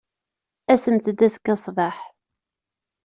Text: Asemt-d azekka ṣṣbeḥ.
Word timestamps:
Asemt-d 0.73 1.17
azekka 1.25 1.55
ṣṣbeḥ. 1.61 1.97